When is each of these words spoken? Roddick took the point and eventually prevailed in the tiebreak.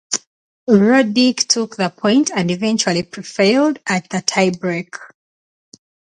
Roddick 0.67 1.47
took 1.47 1.75
the 1.75 1.91
point 1.91 2.31
and 2.35 2.49
eventually 2.49 3.03
prevailed 3.03 3.77
in 3.87 4.01
the 4.09 4.23
tiebreak. 4.23 4.95